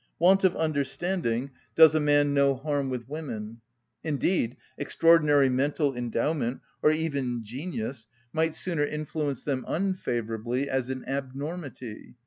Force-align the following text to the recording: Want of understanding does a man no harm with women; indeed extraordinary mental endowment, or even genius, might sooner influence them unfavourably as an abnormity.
Want 0.17 0.43
of 0.43 0.55
understanding 0.55 1.51
does 1.75 1.93
a 1.93 1.99
man 1.99 2.33
no 2.33 2.55
harm 2.55 2.89
with 2.89 3.07
women; 3.07 3.61
indeed 4.03 4.57
extraordinary 4.75 5.47
mental 5.47 5.95
endowment, 5.95 6.61
or 6.81 6.89
even 6.89 7.43
genius, 7.45 8.07
might 8.33 8.55
sooner 8.55 8.83
influence 8.83 9.43
them 9.43 9.63
unfavourably 9.67 10.67
as 10.67 10.89
an 10.89 11.05
abnormity. 11.07 12.15